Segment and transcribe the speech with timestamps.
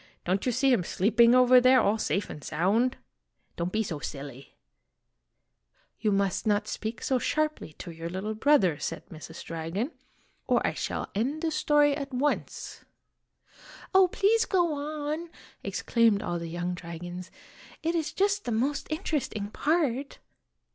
[0.25, 2.97] "Don't you see him sleeping over there, all safe and sound?
[3.55, 4.55] Don't be 11 i" so silly!"
[6.01, 9.43] You must not speak so sharply to your little brother," said Mrs.
[9.43, 9.91] Dragon,
[10.47, 12.83] "or I shall end the story at once!'
[13.93, 15.29] "Oh, please go on,"
[15.63, 17.29] exclaimed all the young dragons;
[17.83, 20.17] "it is just the most interesting part